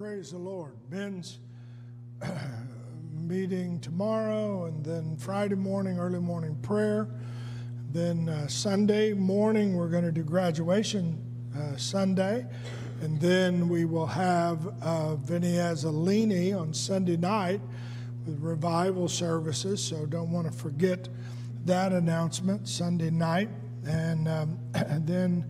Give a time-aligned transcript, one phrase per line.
[0.00, 0.72] praise the Lord.
[0.88, 1.40] Ben's
[3.12, 7.06] meeting tomorrow, and then Friday morning, early morning prayer.
[7.92, 11.22] Then uh, Sunday morning, we're going to do graduation
[11.54, 12.46] uh, Sunday.
[13.02, 17.60] And then we will have uh, Vinny Azzolini on Sunday night
[18.24, 19.84] with revival services.
[19.84, 21.10] So don't want to forget
[21.66, 23.50] that announcement Sunday night.
[23.86, 25.44] And, um, and then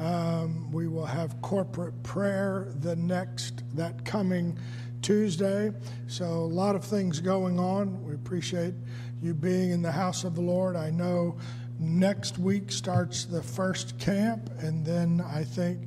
[0.00, 4.58] um, we will have corporate prayer the next, that coming
[5.02, 5.72] Tuesday.
[6.06, 8.02] So, a lot of things going on.
[8.04, 8.74] We appreciate
[9.22, 10.74] you being in the house of the Lord.
[10.74, 11.36] I know
[11.78, 15.80] next week starts the first camp, and then I think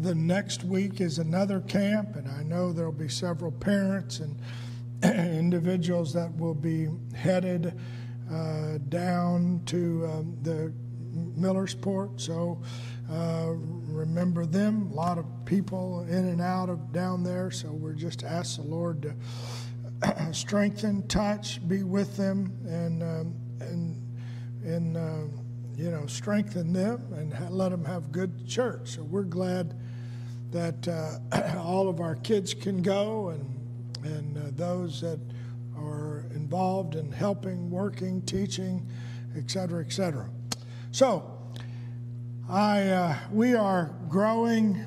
[0.00, 4.40] the next week is another camp, and I know there'll be several parents and
[5.04, 7.78] individuals that will be headed
[8.32, 10.72] uh, down to um, the
[11.38, 12.20] Millersport.
[12.20, 12.60] So,
[13.12, 13.52] uh,
[13.88, 14.90] remember them.
[14.90, 18.62] A lot of people in and out of down there, so we're just ask the
[18.62, 24.02] Lord to strengthen, touch, be with them, and um, and
[24.64, 25.36] and uh,
[25.76, 28.96] you know strengthen them and let them have good church.
[28.96, 29.78] So we're glad
[30.50, 35.20] that uh, all of our kids can go and and uh, those that
[35.76, 38.86] are involved in helping, working, teaching,
[39.36, 40.30] et cetera, et cetera.
[40.92, 41.31] So.
[42.52, 44.84] I, uh, we are growing.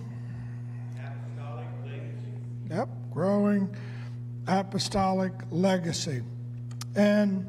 [2.69, 3.75] Yep, growing
[4.45, 6.22] apostolic legacy.
[6.95, 7.47] And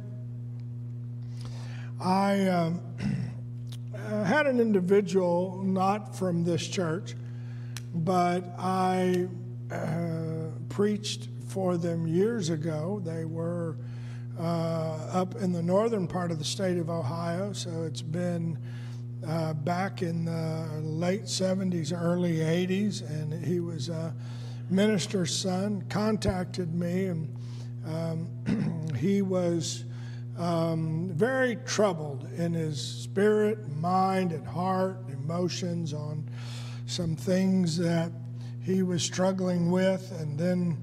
[2.00, 2.80] I um,
[4.24, 7.14] had an individual, not from this church,
[7.94, 9.28] but I
[9.70, 13.02] uh, preached for them years ago.
[13.04, 13.76] They were
[14.40, 18.56] uh, up in the northern part of the state of Ohio, so it's been
[19.28, 24.14] uh, back in the late 70s, early 80s, and he was a
[24.70, 27.34] minister's son, contacted me, and
[27.86, 29.84] um, he was
[30.38, 36.28] um, very troubled in his spirit, mind, and heart, emotions on
[36.86, 38.12] some things that
[38.62, 40.76] he was struggling with, and then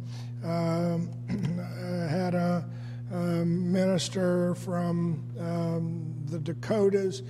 [0.43, 1.09] um,
[2.09, 2.65] had a,
[3.13, 7.21] a, minister from um, the Dakotas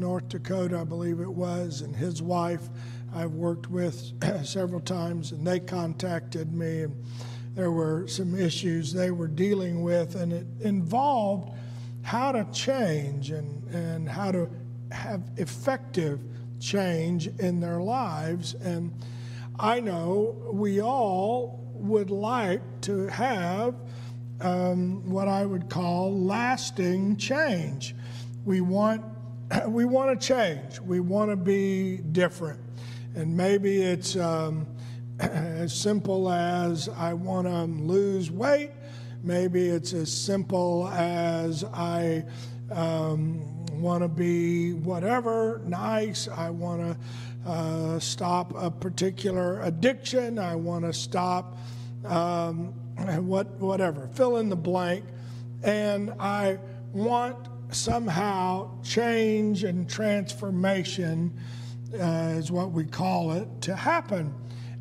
[0.00, 2.68] North Dakota, I believe it was, and his wife
[3.14, 4.12] I've worked with
[4.44, 7.04] several times, and they contacted me, and
[7.54, 11.52] there were some issues they were dealing with, and it involved
[12.02, 14.48] how to change and, and how to
[14.90, 16.20] have effective
[16.60, 18.54] change in their lives.
[18.54, 18.92] And
[19.58, 23.74] I know we all would like to have
[24.40, 27.94] um, what I would call lasting change.
[28.44, 29.04] We want
[29.66, 30.80] we want to change.
[30.80, 32.60] We want to be different.
[33.14, 34.66] And maybe it's um,
[35.20, 38.70] as simple as I want to lose weight.
[39.22, 42.24] Maybe it's as simple as I
[42.70, 46.28] um, want to be whatever, nice.
[46.28, 50.38] I want to uh, stop a particular addiction.
[50.38, 51.58] I want to stop
[52.06, 52.72] um,
[53.26, 55.04] what, whatever, fill in the blank.
[55.62, 56.58] And I
[56.92, 61.32] want somehow change and transformation
[61.94, 64.34] uh, is what we call it to happen.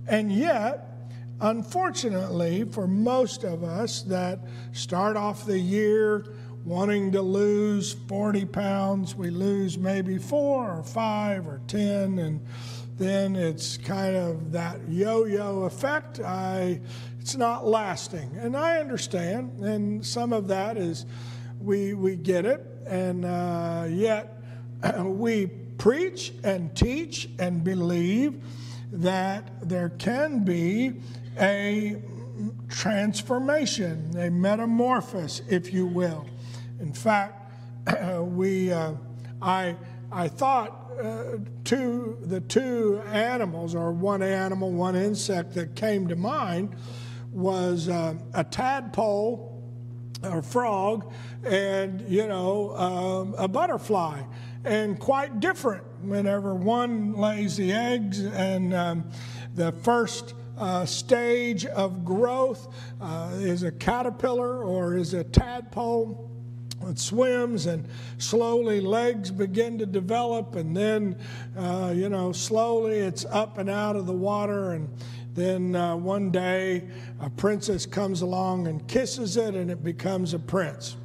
[0.07, 1.11] And yet,
[1.41, 4.39] unfortunately, for most of us that
[4.73, 6.25] start off the year
[6.65, 12.45] wanting to lose 40 pounds, we lose maybe four or five or 10, and
[12.97, 16.19] then it's kind of that yo yo effect.
[16.19, 16.81] I,
[17.19, 18.35] it's not lasting.
[18.37, 21.05] And I understand, and some of that is
[21.59, 24.41] we, we get it, and uh, yet
[24.99, 25.47] we
[25.77, 28.43] preach and teach and believe
[28.91, 30.93] that there can be
[31.39, 32.01] a
[32.69, 36.25] transformation, a metamorphosis, if you will.
[36.79, 37.51] In fact,
[38.19, 38.93] we, uh,
[39.41, 39.75] I,
[40.11, 46.15] I thought uh, two, the two animals, or one animal, one insect that came to
[46.15, 46.75] mind
[47.31, 49.48] was uh, a tadpole
[50.23, 51.11] or frog
[51.43, 54.21] and, you know, um, a butterfly.
[54.65, 59.09] And quite different whenever one lays the eggs and um,
[59.55, 66.29] the first uh, stage of growth uh, is a caterpillar or is a tadpole.
[66.87, 67.87] It swims and
[68.19, 71.17] slowly legs begin to develop, and then,
[71.57, 74.89] uh, you know, slowly it's up and out of the water, and
[75.39, 76.87] then uh, one day
[77.19, 80.97] a princess comes along and kisses it, and it becomes a prince.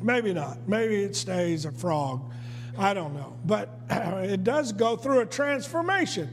[0.00, 0.68] Maybe not.
[0.68, 2.32] Maybe it stays a frog.
[2.78, 3.36] I don't know.
[3.44, 6.30] But it does go through a transformation.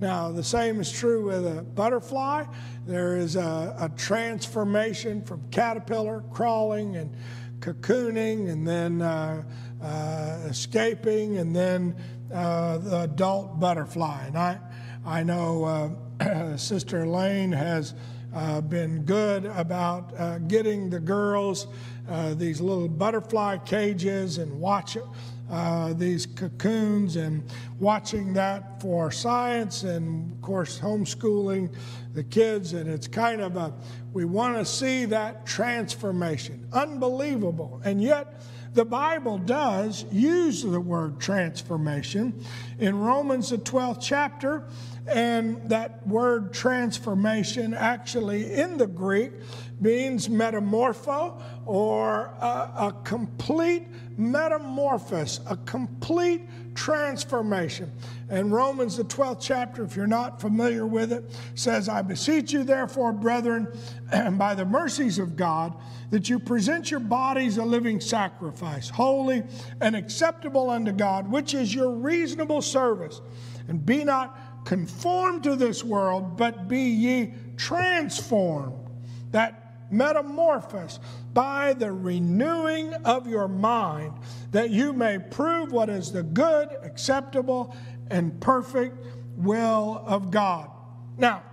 [0.00, 2.44] Now, the same is true with a butterfly.
[2.86, 7.16] There is a, a transformation from caterpillar, crawling, and
[7.60, 9.42] cocooning, and then uh,
[9.82, 11.96] uh, escaping, and then
[12.32, 14.26] uh, the adult butterfly.
[14.26, 14.58] And I,
[15.06, 17.94] I know uh, Sister Elaine has
[18.34, 21.68] uh, been good about uh, getting the girls
[22.34, 24.96] these little butterfly cages and watch
[25.50, 27.42] uh, these cocoons and
[27.78, 31.72] watching that for science and, of course, homeschooling
[32.14, 32.72] the kids.
[32.72, 33.72] And it's kind of a,
[34.12, 36.66] we want to see that transformation.
[36.72, 37.80] Unbelievable.
[37.84, 38.40] And yet,
[38.76, 42.44] the Bible does use the word transformation
[42.78, 44.64] in Romans, the 12th chapter.
[45.06, 49.32] And that word transformation actually in the Greek
[49.80, 53.86] means metamorpho or a, a complete
[54.18, 56.42] metamorphosis, a complete
[56.74, 57.90] transformation.
[58.28, 62.64] And Romans, the 12th chapter, if you're not familiar with it, says, I beseech you,
[62.64, 63.68] therefore, brethren,
[64.12, 65.74] and by the mercies of God,
[66.10, 69.42] that you present your bodies a living sacrifice, holy
[69.80, 73.20] and acceptable unto God, which is your reasonable service.
[73.68, 78.74] And be not conformed to this world, but be ye transformed.
[79.30, 81.00] That metamorphosed
[81.32, 84.12] by the renewing of your mind,
[84.50, 87.76] that you may prove what is the good, acceptable,
[88.10, 88.98] and perfect
[89.36, 90.68] will of God.
[91.16, 91.44] Now,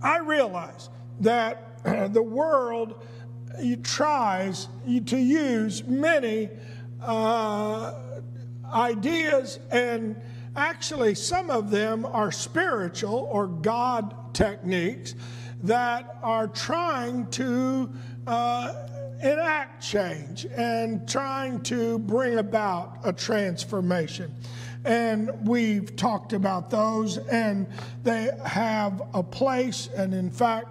[0.00, 0.88] I realize
[1.20, 1.84] that
[2.14, 3.04] the world
[3.82, 6.48] tries to use many
[7.02, 7.92] uh,
[8.72, 10.16] ideas, and
[10.56, 15.14] actually, some of them are spiritual or God techniques
[15.62, 17.90] that are trying to
[18.26, 18.74] uh,
[19.22, 24.32] enact change and trying to bring about a transformation.
[24.84, 27.66] And we've talked about those, and
[28.02, 29.88] they have a place.
[29.96, 30.68] And in fact,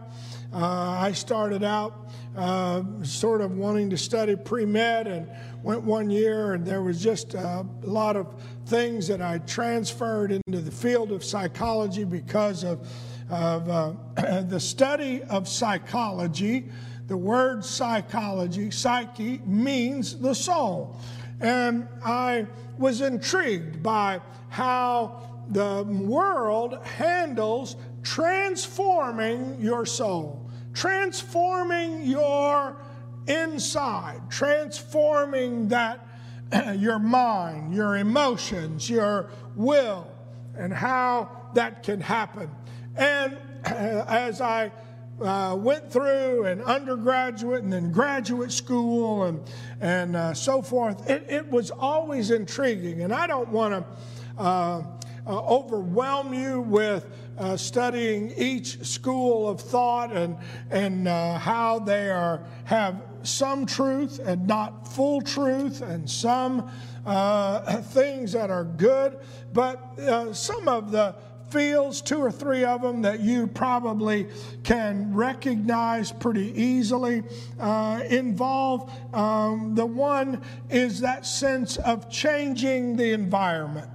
[0.54, 5.28] uh, I started out uh, sort of wanting to study pre med and
[5.64, 8.28] went one year, and there was just a lot of
[8.68, 12.88] things that I transferred into the field of psychology because of
[13.30, 13.94] of uh,
[14.42, 16.70] the study of psychology.
[17.08, 20.96] The word psychology, psyche, means the soul.
[21.42, 22.48] And I
[22.78, 30.43] was intrigued by how the world handles transforming your soul,
[30.74, 32.76] transforming your
[33.28, 36.06] inside, transforming that
[36.78, 40.08] your mind, your emotions, your will,
[40.56, 42.50] and how that can happen.
[42.96, 44.72] And as I
[45.22, 49.40] uh, went through an undergraduate and then graduate school and,
[49.80, 53.02] and uh, so forth, it, it, was always intriguing.
[53.02, 54.84] And I don't want to uh,
[55.26, 57.06] uh, overwhelm you with
[57.38, 60.38] uh, studying each school of thought and,
[60.70, 66.70] and uh, how they are, have some truth and not full truth and some
[67.84, 69.18] things that are good.
[69.54, 71.16] But some of the
[71.54, 74.28] fields, two or three of them that you probably
[74.64, 77.22] can recognize pretty easily,
[77.60, 78.92] uh, involve.
[79.14, 80.42] Um, the one
[80.72, 83.90] is that sense of changing the environment,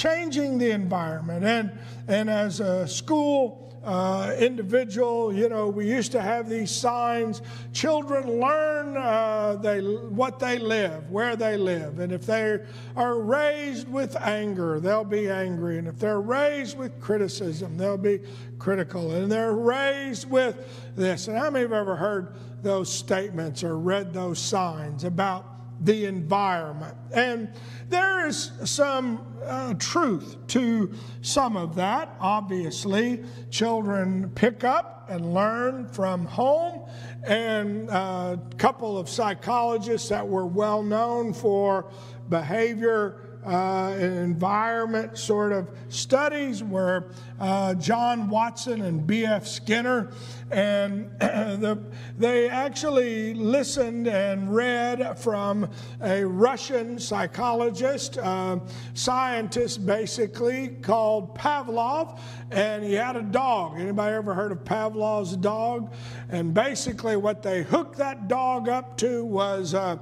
[0.00, 1.44] changing the environment.
[1.44, 5.32] And, and as a school, uh, individual.
[5.32, 7.40] You know, we used to have these signs.
[7.72, 11.98] Children learn uh, they, what they live, where they live.
[11.98, 12.60] And if they
[12.94, 15.78] are raised with anger, they'll be angry.
[15.78, 18.20] And if they're raised with criticism, they'll be
[18.58, 19.12] critical.
[19.12, 21.28] And they're raised with this.
[21.28, 25.49] And how many have ever heard those statements or read those signs about
[25.80, 26.96] the environment?
[27.12, 27.52] And
[27.88, 32.14] there is some uh, truth to some of that.
[32.20, 36.88] Obviously, children pick up and learn from home,
[37.24, 41.90] and a uh, couple of psychologists that were well known for
[42.28, 47.06] behavior uh, environment sort of studies were
[47.40, 49.46] uh, John Watson and B.F.
[49.46, 50.10] Skinner.
[50.50, 51.78] And the,
[52.18, 55.70] they actually listened and read from
[56.02, 58.58] a Russian psychologist, uh,
[58.94, 62.20] scientist basically, called Pavlov.
[62.50, 63.80] And he had a dog.
[63.80, 65.94] Anybody ever heard of Pavlov's dog?
[66.28, 69.98] And basically, what they hooked that dog up to was a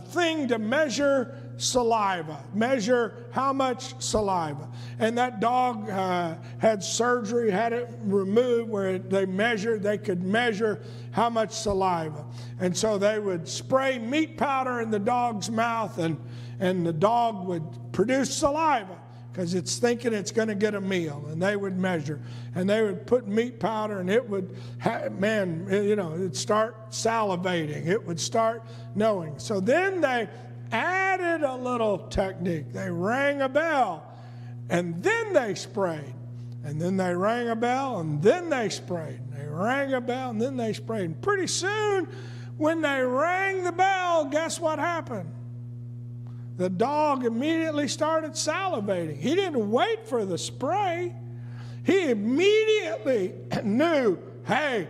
[0.00, 4.68] thing to measure saliva, measure how much saliva.
[4.98, 10.82] And that dog uh, had surgery, had it removed where they measured, they could measure
[11.12, 12.24] how much saliva.
[12.58, 16.16] And so they would spray meat powder in the dog's mouth, and,
[16.58, 18.96] and the dog would produce saliva.
[19.32, 21.24] because it's thinking it's going to get a meal.
[21.30, 22.20] And they would measure.
[22.54, 26.90] And they would put meat powder, and it would, ha- man, you know, it'd start
[26.90, 27.86] salivating.
[27.86, 28.64] It would start
[28.94, 29.38] knowing.
[29.38, 30.28] So then they
[30.72, 32.72] added a little technique.
[32.72, 34.04] They rang a bell,
[34.68, 36.14] and then they sprayed.
[36.64, 39.20] And then they rang a bell, and then they sprayed.
[39.32, 41.04] They rang a bell, and then they sprayed.
[41.04, 42.08] And pretty soon,
[42.58, 45.32] when they rang the bell, guess what happened?
[46.58, 49.16] The dog immediately started salivating.
[49.16, 51.14] He didn't wait for the spray.
[51.84, 53.32] He immediately
[53.64, 54.86] knew, hey,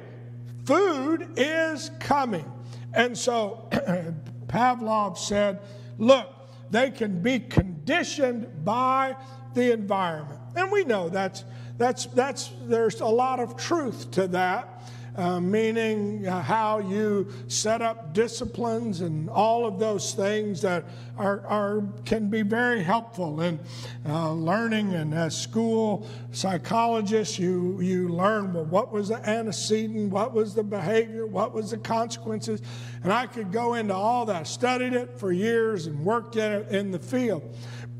[0.65, 2.51] food is coming.
[2.93, 3.69] And so
[4.51, 5.61] Pavlov said,
[5.99, 6.29] look,
[6.71, 9.17] they can be conditioned by
[9.55, 10.41] the environment.
[10.57, 11.45] And we know that's,
[11.79, 14.80] that's, that's, there's a lot of truth to that
[15.21, 20.85] uh, meaning uh, how you set up disciplines and all of those things that
[21.19, 23.61] are, are can be very helpful in
[24.09, 24.95] uh, learning.
[24.95, 30.63] And as school psychologists, you, you learn well, what was the antecedent, what was the
[30.63, 32.63] behavior, what was the consequences.
[33.05, 36.69] And I could go into all that, studied it for years and worked in it
[36.71, 37.43] in the field.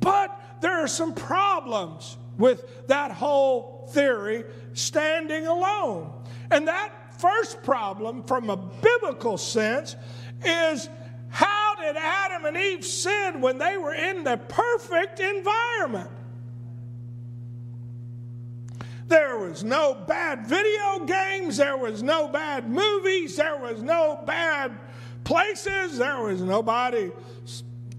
[0.01, 6.15] But there are some problems with that whole theory standing alone.
[6.51, 9.97] And that first problem, from a biblical sense,
[10.45, 10.89] is
[11.29, 16.11] how did Adam and Eve sin when they were in the perfect environment?
[19.07, 24.79] There was no bad video games, there was no bad movies, there was no bad
[25.25, 27.11] places, there was nobody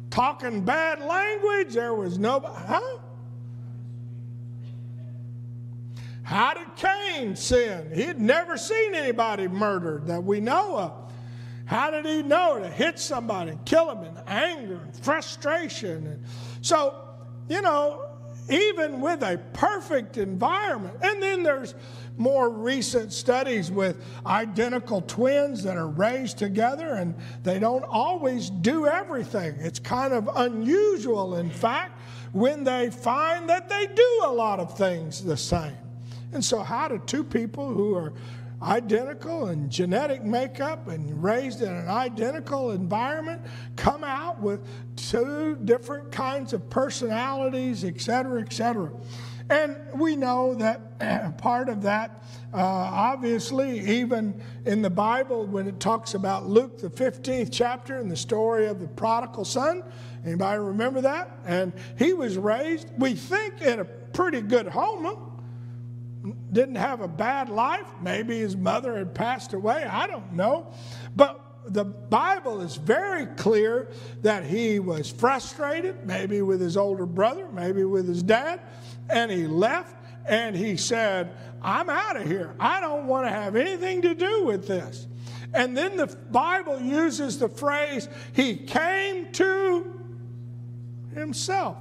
[0.10, 2.54] talking bad language, there was nobody.
[2.66, 2.98] huh?
[6.24, 7.92] How did Cain sin?
[7.94, 11.14] He had never seen anybody murdered that we know of.
[11.66, 16.06] How did he know to hit somebody kill him in anger and frustration?
[16.06, 16.24] And
[16.62, 16.96] so,
[17.48, 18.08] you know,
[18.50, 21.76] even with a perfect environment, and then there's
[22.18, 28.86] more recent studies with identical twins that are raised together and they don't always do
[28.86, 29.56] everything.
[29.60, 31.98] It's kind of unusual, in fact,
[32.34, 35.81] when they find that they do a lot of things the same.
[36.34, 38.14] And so, how do two people who are
[38.62, 43.42] identical in genetic makeup and raised in an identical environment
[43.76, 44.62] come out with
[44.96, 48.92] two different kinds of personalities, et cetera, et cetera?
[49.50, 52.24] And we know that part of that,
[52.54, 58.10] uh, obviously, even in the Bible, when it talks about Luke, the 15th chapter, and
[58.10, 59.84] the story of the prodigal son,
[60.24, 61.38] anybody remember that?
[61.46, 65.04] And he was raised, we think, in a pretty good home
[66.52, 67.88] didn't have a bad life.
[68.02, 69.84] Maybe his mother had passed away.
[69.84, 70.74] I don't know.
[71.16, 73.90] But the Bible is very clear
[74.22, 78.62] that he was frustrated, maybe with his older brother, maybe with his dad,
[79.10, 81.32] and he left and he said,
[81.62, 82.56] I'm out of here.
[82.60, 85.08] I don't want to have anything to do with this.
[85.54, 90.00] And then the Bible uses the phrase, he came to
[91.14, 91.78] himself.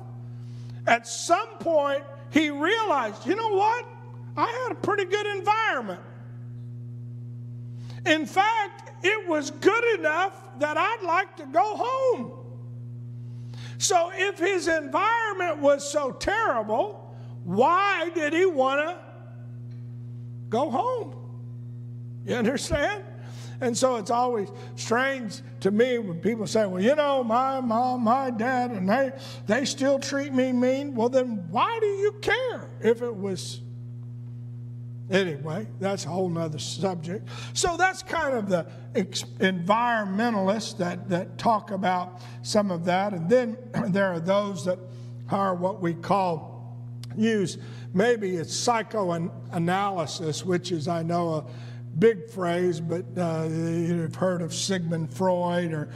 [0.86, 3.86] At some point, he realized, you know what?
[4.36, 6.00] I had a pretty good environment.
[8.06, 12.32] In fact, it was good enough that I'd like to go home.
[13.78, 18.98] So, if his environment was so terrible, why did he want to
[20.48, 21.16] go home?
[22.26, 23.04] You understand?
[23.62, 28.02] And so it's always strange to me when people say, well, you know, my mom,
[28.02, 29.12] my dad, and they,
[29.46, 30.94] they still treat me mean.
[30.94, 33.60] Well, then why do you care if it was
[35.10, 37.28] Anyway, that's a whole nother subject.
[37.52, 43.12] So that's kind of the environmentalists that, that talk about some of that.
[43.12, 43.56] And then
[43.88, 44.78] there are those that
[45.30, 46.76] are what we call,
[47.16, 47.58] use
[47.92, 51.44] maybe it's psychoanalysis, which is, I know, a
[51.98, 55.92] big phrase, but uh, you've heard of Sigmund Freud or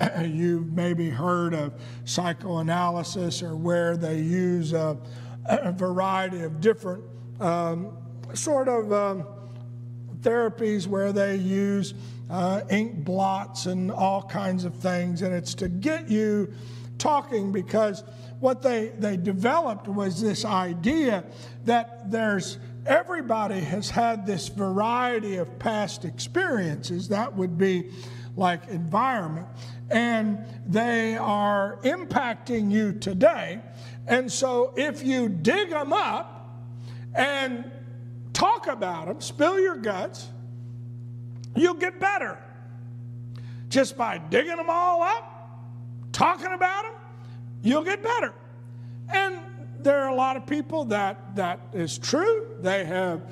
[0.24, 4.98] you've maybe heard of psychoanalysis or where they use a,
[5.46, 7.02] a variety of different
[7.40, 7.96] um,
[8.34, 9.24] sort of um,
[10.20, 11.94] therapies where they use
[12.30, 16.52] uh, ink blots and all kinds of things, and it's to get you
[16.98, 18.04] talking because
[18.40, 21.24] what they, they developed was this idea
[21.64, 27.08] that there's everybody has had this variety of past experiences.
[27.08, 27.90] That would be
[28.36, 29.46] like environment.
[29.90, 33.60] And they are impacting you today.
[34.06, 36.56] And so if you dig them up
[37.14, 37.70] and
[38.38, 40.28] talk about them, spill your guts,
[41.56, 42.38] you'll get better.
[43.68, 45.60] Just by digging them all up,
[46.12, 46.94] talking about them,
[47.62, 48.32] you'll get better.
[49.12, 49.40] And
[49.80, 52.46] there are a lot of people that that is true.
[52.60, 53.22] They have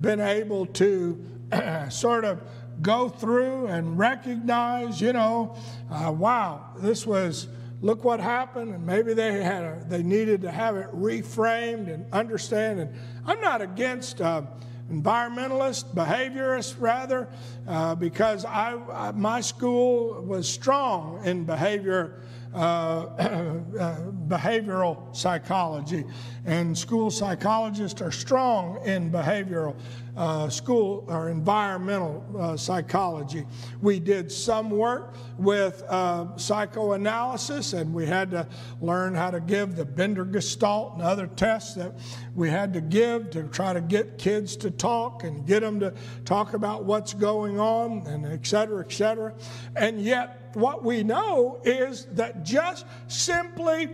[0.00, 1.24] been able to
[1.88, 2.42] sort of
[2.82, 5.56] go through and recognize, you know,
[5.90, 7.46] uh, wow, this was
[7.80, 12.06] look what happened, and maybe they had a, they needed to have it reframed and
[12.12, 12.80] understand.
[12.80, 14.20] And I'm not against.
[14.20, 14.42] Uh,
[14.90, 17.28] environmentalist, behaviorist rather,
[17.66, 22.20] uh, because I, I, my school was strong in behavior
[22.54, 23.06] uh,
[24.28, 26.04] behavioral psychology.
[26.44, 29.76] And school psychologists are strong in behavioral
[30.16, 33.46] uh, school or environmental uh, psychology.
[33.82, 38.48] We did some work with uh, psychoanalysis, and we had to
[38.80, 41.92] learn how to give the Bender Gestalt and other tests that
[42.34, 45.92] we had to give to try to get kids to talk and get them to
[46.24, 49.34] talk about what's going on, and et cetera, et cetera.
[49.76, 53.90] And yet, what we know is that just simply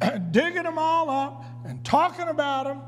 [0.30, 2.82] digging them all up and talking about them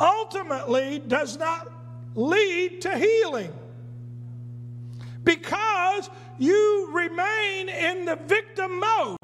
[0.00, 1.70] ultimately does not
[2.14, 3.52] lead to healing
[5.24, 9.16] because you remain in the victim mode.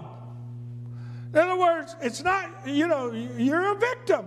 [1.33, 4.27] In other words, it's not, you know, you're a victim.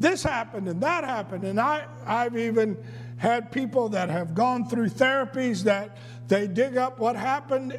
[0.00, 1.44] This happened and that happened.
[1.44, 2.76] And I, I've even
[3.16, 5.96] had people that have gone through therapies that
[6.26, 7.72] they dig up what happened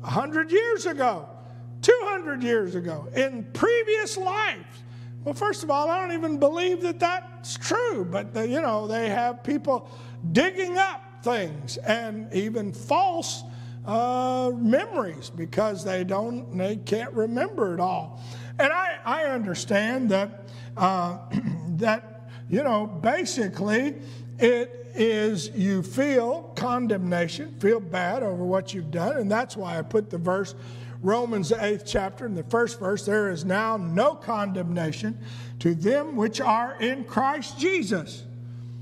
[0.00, 1.28] 100 years ago,
[1.82, 4.82] 200 years ago, in previous lives.
[5.24, 8.86] Well, first of all, I don't even believe that that's true, but the, you know,
[8.86, 9.88] they have people
[10.32, 13.44] digging up things and even false
[13.86, 18.20] uh, memories because they don't, they can't remember it all.
[18.58, 21.18] And I, I understand that uh,
[21.76, 23.94] that you know basically
[24.38, 29.82] it is you feel condemnation, feel bad over what you've done, and that's why I
[29.82, 30.54] put the verse
[31.02, 33.04] Romans the eighth chapter in the first verse.
[33.04, 35.18] There is now no condemnation
[35.58, 38.24] to them which are in Christ Jesus,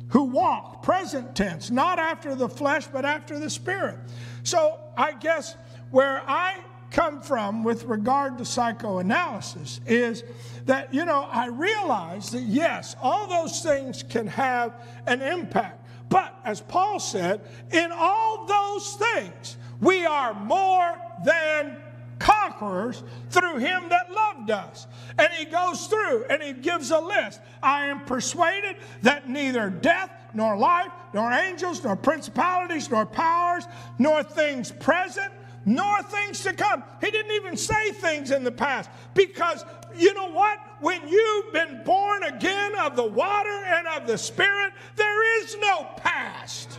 [0.09, 3.99] who walk present tense, not after the flesh, but after the spirit.
[4.43, 5.57] So I guess
[5.91, 6.57] where I
[6.91, 10.25] come from with regard to psychoanalysis is
[10.67, 14.75] that, you know, I realize that yes, all those things can have
[15.07, 15.87] an impact.
[16.09, 17.41] But as Paul said,
[17.71, 21.77] in all those things, we are more than
[22.21, 24.87] conquerors through him that loved us.
[25.19, 27.41] And he goes through and he gives a list.
[27.63, 33.65] I am persuaded that neither death, nor life, nor angels, nor principalities, nor powers,
[33.99, 35.33] nor things present,
[35.65, 36.85] nor things to come.
[37.01, 39.65] He didn't even say things in the past because
[39.97, 40.59] you know what?
[40.81, 45.89] When you've been born again of the water and of the Spirit, there is no
[45.97, 46.79] past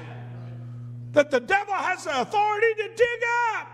[1.11, 3.21] that the devil has the authority to dig
[3.53, 3.70] up.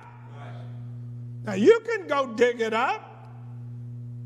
[1.47, 3.13] Now, you can go dig it up.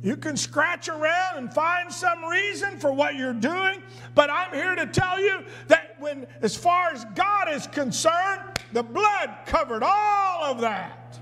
[0.01, 3.83] You can scratch around and find some reason for what you're doing,
[4.15, 8.41] but I'm here to tell you that when, as far as God is concerned,
[8.73, 11.19] the blood covered all of that.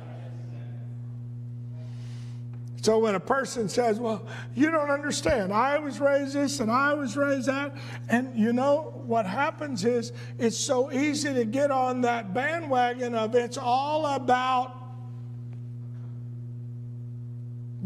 [2.82, 6.94] So when a person says, Well, you don't understand, I was raised this and I
[6.94, 7.76] was raised that,
[8.08, 13.36] and you know what happens is it's so easy to get on that bandwagon of
[13.36, 14.79] it's all about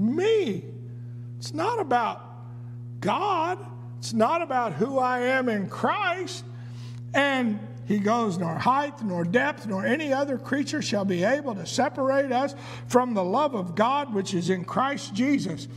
[0.03, 0.65] me.
[1.39, 2.21] It's not about
[2.99, 3.57] God,
[3.99, 6.43] it's not about who I am in Christ.
[7.13, 11.65] And he goes, nor height, nor depth, nor any other creature shall be able to
[11.65, 12.55] separate us
[12.87, 15.67] from the love of God which is in Christ Jesus.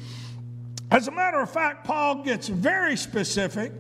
[0.90, 3.72] As a matter of fact, Paul gets very specific.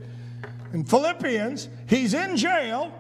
[0.72, 2.92] In Philippians, he's in jail.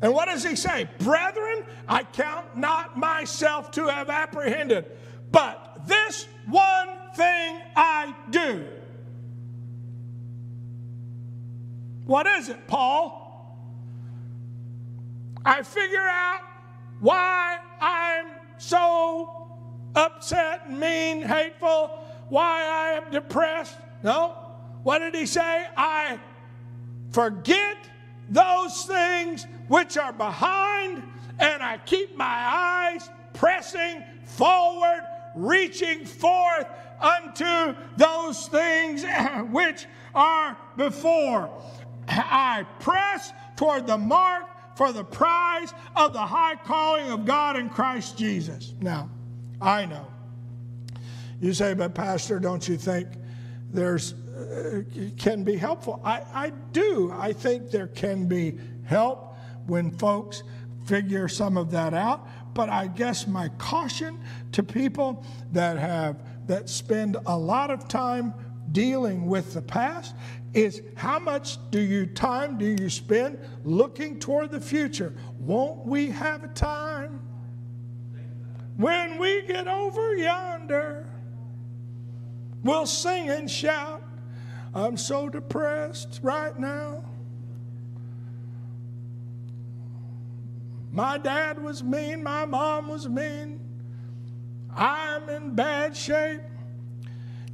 [0.00, 0.88] And what does he say?
[0.98, 4.86] Brethren, I count not myself to have apprehended,
[5.30, 8.66] but this one thing I do.
[12.06, 13.20] What is it, Paul?
[15.44, 16.40] I figure out
[17.00, 18.26] why I'm
[18.58, 19.48] so
[19.94, 23.76] upset, mean, hateful, why I am depressed.
[24.02, 24.36] No.
[24.82, 25.66] What did he say?
[25.76, 26.18] I
[27.10, 27.76] forget
[28.28, 31.02] those things which are behind,
[31.38, 35.02] and I keep my eyes pressing forward,
[35.34, 36.66] reaching forth
[37.00, 39.04] unto those things
[39.50, 41.50] which are before.
[42.08, 47.68] I press toward the mark for the prize of the high calling of God in
[47.68, 48.74] Christ Jesus.
[48.80, 49.10] Now,
[49.60, 50.06] I know.
[51.40, 53.08] You say, but Pastor, don't you think
[53.72, 54.82] there's uh,
[55.18, 56.00] can be helpful?
[56.04, 57.12] I, I do.
[57.12, 60.42] I think there can be help when folks
[60.86, 62.26] figure some of that out.
[62.54, 64.18] But I guess my caution
[64.52, 68.34] to people that have that spend a lot of time
[68.72, 70.14] dealing with the past
[70.54, 75.14] is how much do you time do you spend looking toward the future?
[75.38, 77.20] Won't we have a time
[78.76, 81.06] when we get over yonder?
[82.62, 84.02] We'll sing and shout.
[84.74, 87.01] I'm so depressed right now.
[90.92, 93.60] My dad was mean, my mom was mean.
[94.74, 96.42] I'm in bad shape.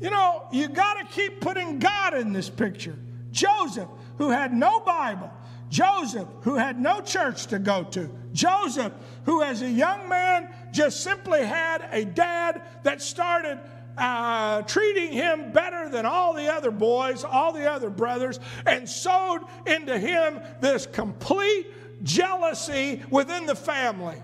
[0.00, 2.98] You know, you got to keep putting God in this picture.
[3.30, 5.30] Joseph, who had no Bible,
[5.70, 8.92] Joseph, who had no church to go to, Joseph,
[9.24, 13.60] who as a young man just simply had a dad that started
[13.96, 19.42] uh, treating him better than all the other boys, all the other brothers, and sowed
[19.66, 21.66] into him this complete
[22.02, 24.22] jealousy within the family.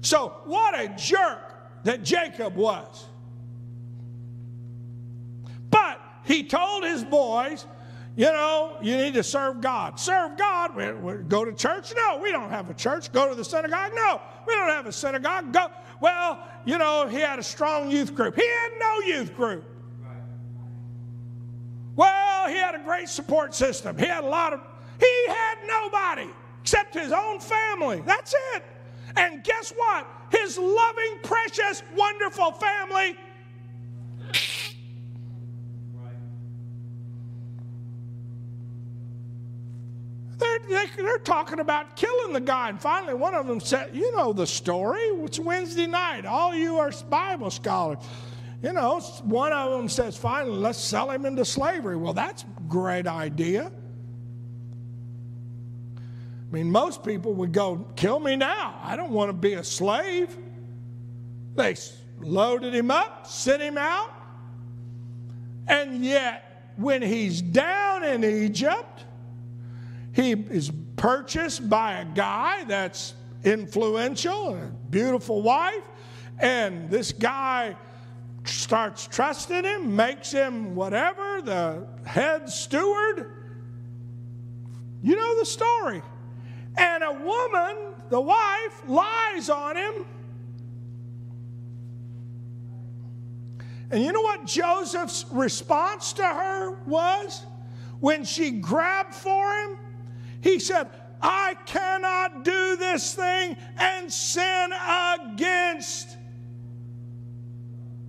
[0.00, 3.06] So, what a jerk that Jacob was.
[5.70, 7.66] But he told his boys,
[8.14, 9.98] you know, you need to serve God.
[9.98, 10.76] Serve God.
[10.76, 11.94] We, we, go to church?
[11.96, 13.10] No, we don't have a church.
[13.10, 13.92] Go to the synagogue?
[13.94, 15.52] No, we don't have a synagogue.
[15.52, 15.68] Go.
[16.00, 18.34] Well, you know, he had a strong youth group.
[18.34, 19.64] He had no youth group.
[21.96, 23.96] Well, he had a great support system.
[23.96, 24.60] He had a lot of,
[24.98, 26.30] he had nobody
[26.62, 28.02] except his own family.
[28.06, 28.64] That's it.
[29.16, 30.06] And guess what?
[30.30, 33.16] His loving, precious, wonderful family.
[40.38, 42.70] They're, they're talking about killing the guy.
[42.70, 45.00] And finally, one of them said, You know the story.
[45.00, 46.24] It's Wednesday night.
[46.24, 47.98] All you are Bible scholars.
[48.62, 51.96] You know, one of them says, Finally, let's sell him into slavery.
[51.96, 53.70] Well, that's a great idea.
[56.52, 58.78] I mean, most people would go, Kill me now.
[58.82, 60.36] I don't want to be a slave.
[61.54, 61.74] They
[62.20, 64.12] loaded him up, sent him out.
[65.66, 69.04] And yet, when he's down in Egypt,
[70.12, 75.84] he is purchased by a guy that's influential, a beautiful wife,
[76.38, 77.76] and this guy
[78.44, 83.30] starts trusting him, makes him whatever, the head steward.
[85.02, 86.02] You know the story.
[86.76, 87.76] And a woman,
[88.08, 90.06] the wife, lies on him.
[93.90, 97.44] And you know what Joseph's response to her was
[98.00, 99.76] when she grabbed for him?
[100.40, 100.88] He said,
[101.20, 106.16] I cannot do this thing and sin against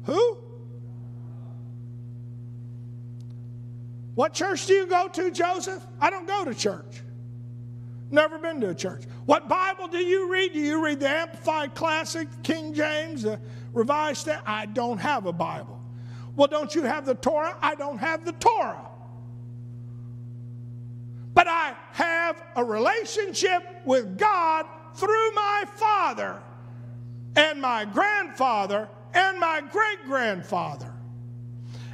[0.04, 0.38] who?
[4.15, 5.86] What church do you go to, Joseph?
[5.99, 7.02] I don't go to church.
[8.13, 9.06] Never been to a church.
[9.26, 10.54] What Bible do you read?
[10.54, 13.39] Do you read the Amplified Classic, King James, the
[13.73, 14.30] Revised?
[14.45, 15.82] I don't have a Bible.
[16.36, 17.58] Well, don't you have the Torah?
[17.60, 18.86] I don't have the Torah.
[21.34, 26.39] But I have a relationship with God through my father
[27.36, 30.93] and my grandfather and my great grandfather.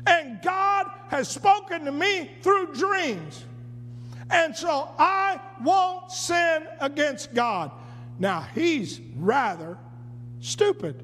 [0.05, 3.45] And God has spoken to me through dreams.
[4.29, 7.71] And so I won't sin against God.
[8.19, 9.79] Now, he's rather
[10.39, 11.03] stupid.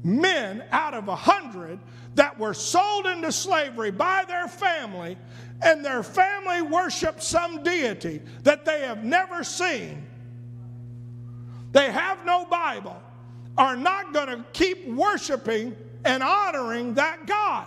[0.02, 1.78] men out of 100
[2.14, 5.16] that were sold into slavery by their family
[5.62, 10.06] and their family worshiped some deity that they have never seen,
[11.72, 13.00] they have no Bible,
[13.56, 17.66] are not going to keep worshiping and honoring that God.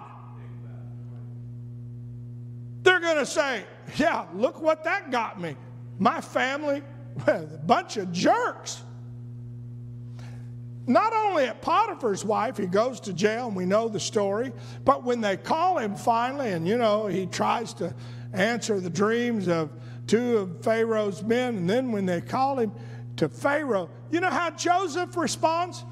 [2.82, 3.64] They're going to say,
[3.96, 5.56] Yeah, look what that got me.
[6.00, 6.82] My family,
[7.28, 8.84] a bunch of jerks.
[10.86, 14.52] Not only at Potiphar's wife, he goes to jail, and we know the story,
[14.84, 17.94] but when they call him finally, and you know, he tries to
[18.34, 19.70] answer the dreams of
[20.08, 22.74] two of Pharaoh's men, and then when they call him
[23.16, 25.86] to Pharaoh, you know how Joseph responds?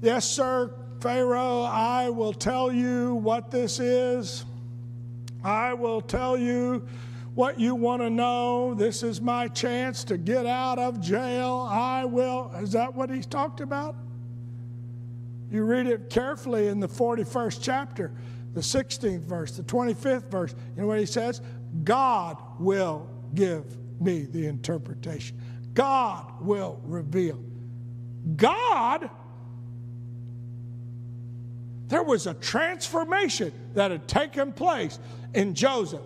[0.00, 4.44] Yes, sir, Pharaoh, I will tell you what this is.
[5.44, 6.86] I will tell you
[7.34, 8.74] what you want to know.
[8.74, 11.66] This is my chance to get out of jail.
[11.70, 12.52] I will.
[12.56, 13.96] Is that what he's talked about?
[15.50, 18.12] You read it carefully in the 41st chapter,
[18.54, 20.54] the 16th verse, the 25th verse.
[20.76, 21.40] You know what he says?
[21.84, 23.64] God will give
[24.00, 25.38] me the interpretation.
[25.74, 27.38] God will reveal.
[28.36, 29.10] God?
[31.92, 34.98] there was a transformation that had taken place
[35.34, 36.00] in Joseph.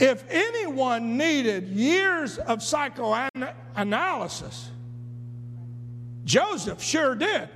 [0.00, 4.70] If anyone needed years of psychoanalysis,
[6.24, 7.50] Joseph sure did.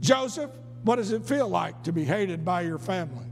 [0.00, 0.50] Joseph,
[0.82, 3.26] what does it feel like to be hated by your family?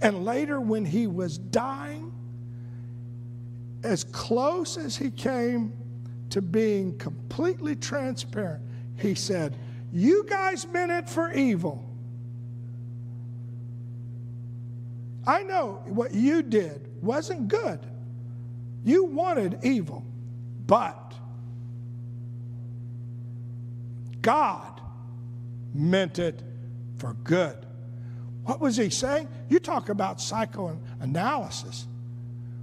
[0.00, 2.10] And later, when he was dying,
[3.82, 5.74] as close as he came
[6.30, 8.62] to being completely transparent,
[8.96, 9.54] he said,
[9.92, 11.84] You guys meant it for evil.
[15.26, 17.80] I know what you did wasn't good.
[18.84, 20.02] You wanted evil,
[20.66, 21.03] but
[24.24, 24.80] God
[25.74, 26.42] meant it
[26.96, 27.66] for good.
[28.44, 29.28] What was he saying?
[29.50, 31.86] You talk about psychoanalysis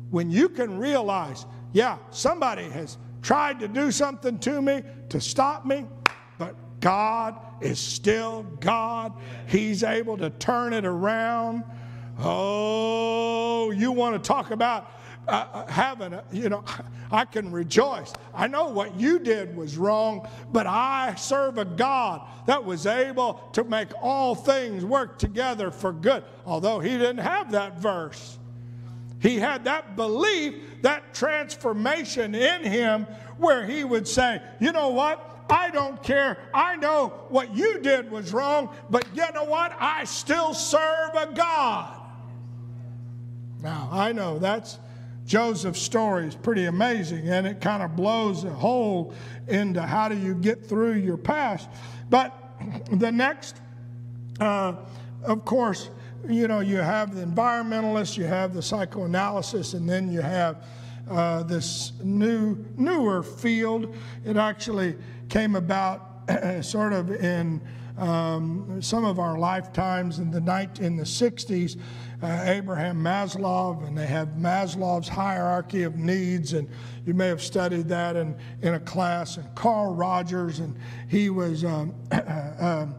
[0.09, 5.63] when you can realize, yeah, somebody has tried to do something to me to stop
[5.63, 5.85] me,
[6.39, 9.13] but God is still God.
[9.45, 11.63] He's able to turn it around.
[12.17, 14.89] Oh, you want to talk about
[15.31, 16.63] uh, having, a, you know,
[17.11, 18.13] I can rejoice.
[18.33, 23.35] I know what you did was wrong, but I serve a God that was able
[23.53, 28.37] to make all things work together for good, although he didn't have that verse.
[29.19, 33.05] He had that belief, that transformation in him
[33.37, 35.27] where he would say, you know what?
[35.49, 36.37] I don't care.
[36.53, 39.75] I know what you did was wrong, but you know what?
[39.79, 42.01] I still serve a God.
[43.61, 44.79] Now, I know that's
[45.31, 49.13] Joseph's story is pretty amazing and it kind of blows a hole
[49.47, 51.69] into how do you get through your past.
[52.09, 52.37] But
[52.91, 53.61] the next,
[54.41, 54.75] uh,
[55.23, 55.89] of course,
[56.27, 60.65] you know, you have the environmentalists, you have the psychoanalysis, and then you have
[61.09, 63.95] uh, this new, newer field.
[64.25, 64.97] It actually
[65.29, 66.29] came about
[66.61, 67.61] sort of in
[67.97, 71.79] um, some of our lifetimes in the night in the 60s.
[72.21, 76.69] Uh, Abraham Maslow, and they have Maslow's hierarchy of needs, and
[77.05, 79.37] you may have studied that in, in a class.
[79.37, 80.77] And Carl Rogers, and
[81.09, 81.95] he was um,
[82.59, 82.95] um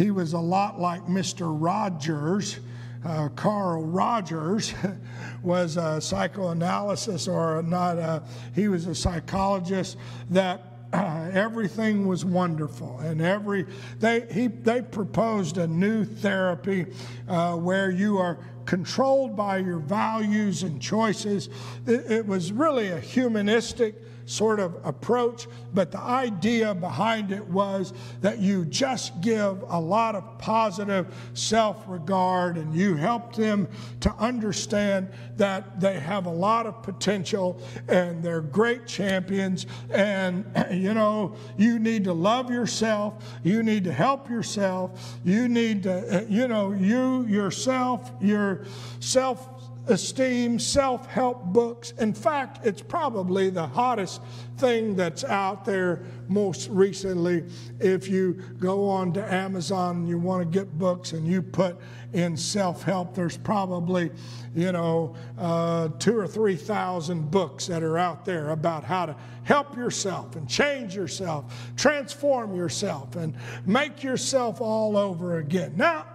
[0.00, 1.54] he was a lot like Mr.
[1.60, 2.58] Rogers.
[3.04, 4.72] Uh, Carl Rogers
[5.42, 8.22] was a psychoanalysis or not, a,
[8.54, 9.98] he was a psychologist
[10.30, 13.66] that uh, everything was wonderful and every
[13.98, 16.86] they he they proposed a new therapy
[17.28, 18.38] uh, where you are
[18.70, 21.48] controlled by your values and choices.
[21.86, 23.96] It, it was really a humanistic
[24.30, 30.14] sort of approach, but the idea behind it was that you just give a lot
[30.14, 33.66] of positive self regard and you help them
[33.98, 39.66] to understand that they have a lot of potential and they're great champions.
[39.90, 45.82] And, you know, you need to love yourself, you need to help yourself, you need
[45.82, 48.64] to, uh, you know, you yourself, your
[49.00, 49.59] self
[49.90, 51.92] esteem self help books.
[51.98, 54.22] In fact, it's probably the hottest
[54.56, 57.44] thing that's out there most recently.
[57.80, 61.76] If you go on to Amazon and you want to get books and you put
[62.12, 64.10] in self help, there's probably,
[64.54, 69.16] you know, uh, two or three thousand books that are out there about how to
[69.42, 73.34] help yourself and change yourself, transform yourself, and
[73.66, 75.72] make yourself all over again.
[75.76, 76.06] Now,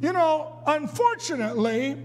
[0.00, 1.96] you know, unfortunately,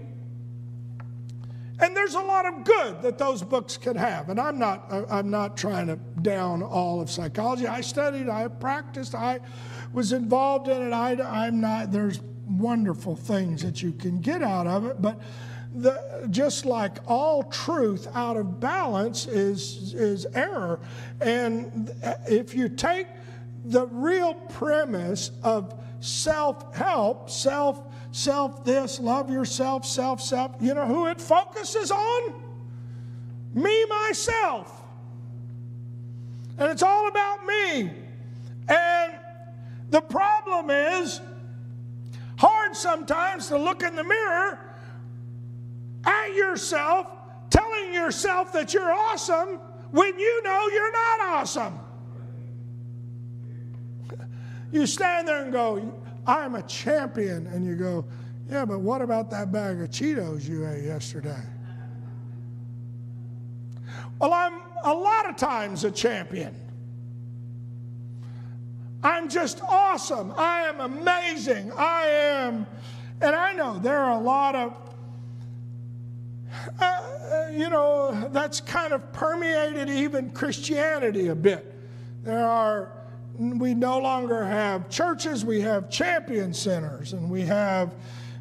[1.82, 4.28] And there's a lot of good that those books can have.
[4.28, 7.66] And I'm not, uh, I'm not trying to down all of psychology.
[7.66, 9.40] I studied, I practiced, I
[9.92, 10.92] was involved in it.
[10.92, 15.02] I, I'm not, there's wonderful things that you can get out of it.
[15.02, 15.20] But
[15.74, 20.78] the, just like all truth out of balance is, is error.
[21.20, 21.90] And
[22.28, 23.08] if you take
[23.64, 30.86] the real premise of self help, self self this, love yourself, self self, you know
[30.86, 32.34] who it focuses on?
[33.54, 34.82] Me, myself.
[36.58, 37.90] And it's all about me.
[38.68, 39.12] And
[39.90, 41.20] the problem is
[42.36, 44.58] hard sometimes to look in the mirror
[46.04, 47.06] at yourself,
[47.50, 49.58] telling yourself that you're awesome
[49.90, 51.78] when you know you're not awesome.
[54.72, 57.46] You stand there and go, I'm a champion.
[57.48, 58.04] And you go,
[58.50, 61.42] Yeah, but what about that bag of Cheetos you ate yesterday?
[64.18, 66.54] Well, I'm a lot of times a champion.
[69.02, 70.32] I'm just awesome.
[70.36, 71.72] I am amazing.
[71.72, 72.66] I am,
[73.20, 74.76] and I know there are a lot of,
[76.80, 81.74] uh, uh you know, that's kind of permeated even Christianity a bit.
[82.22, 82.92] There are
[83.38, 87.94] we no longer have churches, we have champion centers, and we have,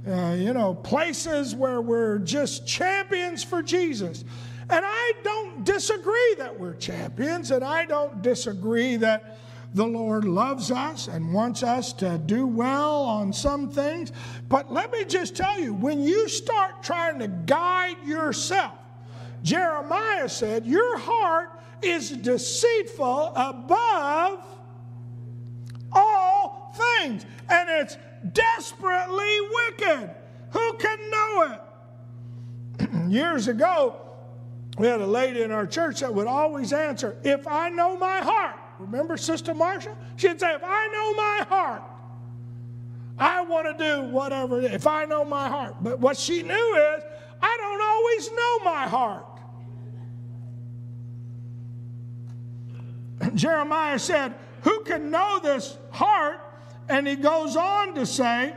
[0.07, 4.25] uh, you know, places where we're just champions for Jesus.
[4.69, 9.37] And I don't disagree that we're champions, and I don't disagree that
[9.73, 14.11] the Lord loves us and wants us to do well on some things.
[14.49, 18.73] But let me just tell you when you start trying to guide yourself,
[19.43, 21.51] Jeremiah said, Your heart
[21.81, 24.45] is deceitful above
[25.91, 27.97] all things, and it's
[28.33, 30.09] desperately wicked.
[30.51, 31.57] Who can know
[32.79, 32.89] it?
[33.09, 34.01] Years ago,
[34.77, 38.19] we had a lady in our church that would always answer, If I know my
[38.19, 38.55] heart.
[38.79, 39.95] Remember Sister Marcia?
[40.15, 41.83] She'd say, If I know my heart,
[43.17, 45.75] I want to do whatever, if I know my heart.
[45.81, 47.03] But what she knew is,
[47.41, 49.25] I don't always know my heart.
[53.35, 56.39] Jeremiah said, who can know this heart?
[56.89, 58.53] And he goes on to say,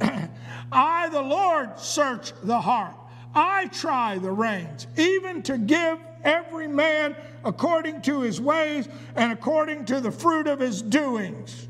[0.72, 2.94] I, the Lord, search the heart.
[3.34, 9.84] I try the reins, even to give every man according to his ways and according
[9.86, 11.68] to the fruit of his doings.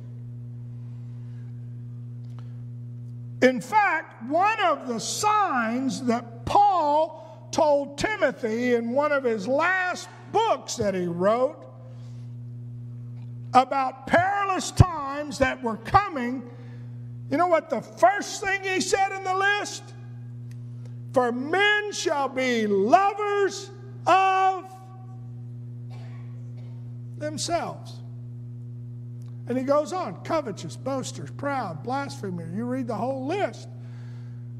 [3.42, 10.08] In fact, one of the signs that Paul told Timothy in one of his last
[10.32, 11.67] books that he wrote
[13.62, 16.42] about perilous times that were coming,
[17.30, 19.82] you know what the first thing he said in the list?
[21.12, 23.70] For men shall be lovers
[24.06, 24.64] of
[27.18, 27.94] themselves.
[29.48, 32.48] And he goes on covetous, boasters, proud, blasphemer.
[32.54, 33.68] You read the whole list.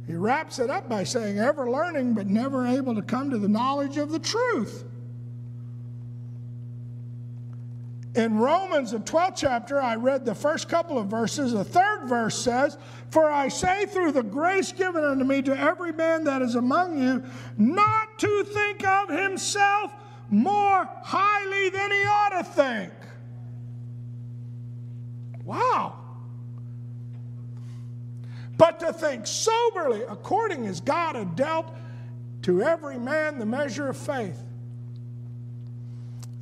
[0.06, 3.48] He wraps it up by saying, ever learning, but never able to come to the
[3.48, 4.84] knowledge of the truth.
[8.14, 11.52] In Romans, the 12th chapter, I read the first couple of verses.
[11.52, 12.78] The third verse says,
[13.10, 16.98] For I say through the grace given unto me to every man that is among
[16.98, 17.22] you,
[17.58, 19.92] not to think of himself
[20.30, 22.92] more highly than he ought to think.
[25.44, 25.98] Wow.
[28.56, 31.74] But to think soberly, according as God had dealt
[32.42, 34.42] to every man the measure of faith.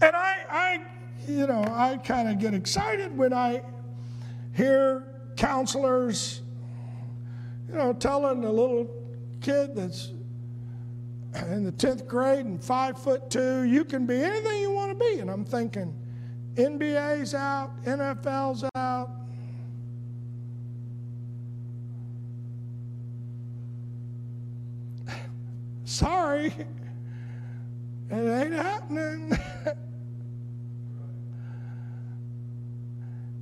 [0.00, 0.81] And I, I
[1.29, 3.62] you know, I kind of get excited when I
[4.55, 5.05] hear
[5.37, 6.43] counselors,
[7.69, 8.89] you know, telling a little
[9.41, 10.12] kid that's
[11.49, 14.99] in the 10th grade and five foot two, you can be anything you want to
[14.99, 15.21] be.
[15.21, 15.95] And I'm thinking,
[16.55, 19.11] NBA's out, NFL's out.
[25.85, 26.47] Sorry,
[28.11, 29.33] it ain't happening.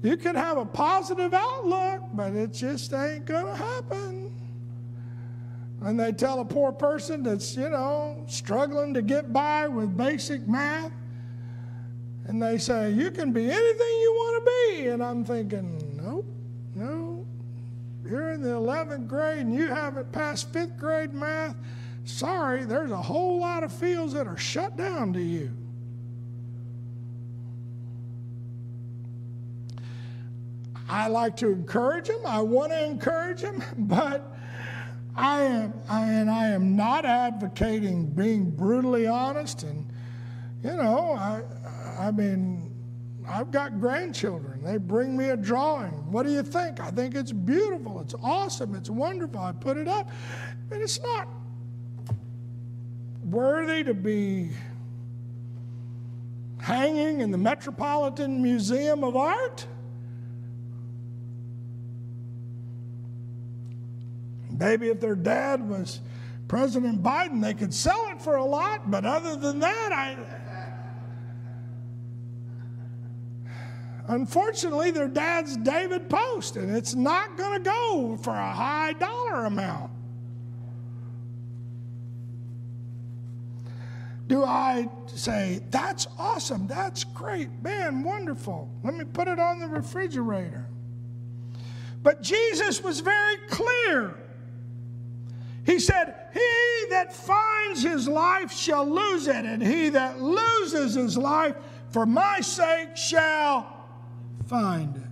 [0.05, 4.31] You can have a positive outlook, but it just ain't going to happen.
[5.81, 10.47] And they tell a poor person that's, you know, struggling to get by with basic
[10.47, 10.93] math,
[12.27, 14.89] and they say, You can be anything you want to be.
[14.89, 16.27] And I'm thinking, Nope,
[16.75, 17.27] no.
[18.07, 21.57] You're in the 11th grade and you haven't passed fifth grade math.
[22.05, 25.51] Sorry, there's a whole lot of fields that are shut down to you.
[30.89, 32.21] I like to encourage them.
[32.27, 34.35] I want to encourage them, but
[35.17, 39.63] I am, I, and I am not advocating being brutally honest.
[39.63, 39.87] And,
[40.63, 41.43] you know, I,
[41.99, 42.75] I mean,
[43.27, 44.63] I've got grandchildren.
[44.63, 46.11] They bring me a drawing.
[46.11, 46.81] What do you think?
[46.81, 48.01] I think it's beautiful.
[48.01, 48.75] It's awesome.
[48.75, 49.41] It's wonderful.
[49.41, 50.11] I put it up.
[50.69, 51.29] But it's not
[53.25, 54.51] worthy to be
[56.59, 59.67] hanging in the Metropolitan Museum of Art.
[64.59, 66.01] Maybe if their dad was
[66.49, 70.17] President Biden, they could sell it for a lot, but other than that, I.
[74.07, 79.47] Unfortunately, their dad's David Post, and it's not going to go for a high dollar
[79.47, 79.91] amount.
[84.27, 88.71] Do I say, that's awesome, that's great, man, wonderful.
[88.83, 90.67] Let me put it on the refrigerator.
[92.03, 94.15] But Jesus was very clear.
[95.65, 101.17] He said, He that finds his life shall lose it, and he that loses his
[101.17, 101.57] life
[101.91, 103.87] for my sake shall
[104.47, 105.03] find it.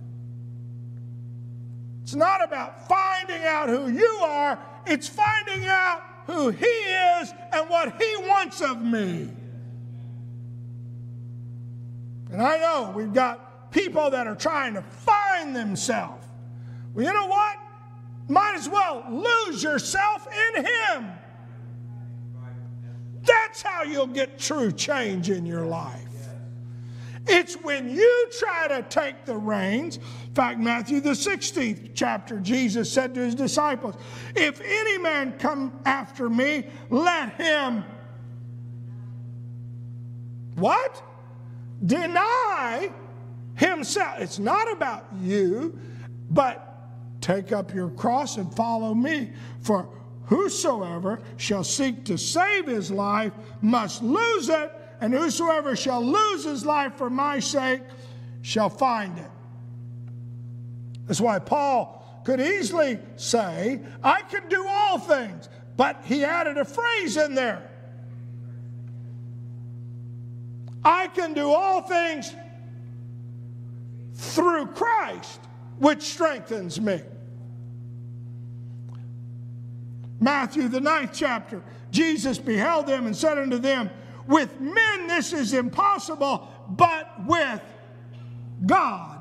[2.03, 7.69] It's not about finding out who you are, it's finding out who He is and
[7.69, 9.29] what He wants of me.
[12.31, 16.25] And I know we've got people that are trying to find themselves.
[16.93, 17.57] Well, you know what?
[18.27, 21.11] Might as well lose yourself in Him.
[23.23, 25.99] That's how you'll get true change in your life.
[27.25, 29.97] It's when you try to take the reins.
[29.97, 33.95] In fact, Matthew, the 16th chapter, Jesus said to his disciples,
[34.35, 37.85] If any man come after me, let him
[40.55, 41.01] what?
[41.85, 42.91] Deny
[43.55, 44.19] himself.
[44.19, 45.77] It's not about you,
[46.29, 46.72] but
[47.23, 49.31] take up your cross and follow me.
[49.61, 49.87] For
[50.25, 56.65] whosoever shall seek to save his life must lose it and whosoever shall lose his
[56.65, 57.81] life for my sake
[58.41, 59.31] shall find it.
[61.07, 66.65] That's why Paul could easily say, I can do all things, but he added a
[66.65, 67.69] phrase in there.
[70.85, 72.33] I can do all things
[74.13, 75.39] through Christ,
[75.79, 77.01] which strengthens me.
[80.23, 81.61] Matthew, the ninth chapter,
[81.91, 83.89] Jesus beheld them and said unto them,
[84.25, 87.61] with men, this is impossible, but with
[88.65, 89.19] God,